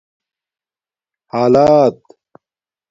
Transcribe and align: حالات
حالات 1.31 2.01